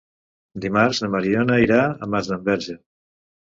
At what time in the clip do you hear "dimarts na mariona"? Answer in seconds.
0.63-1.59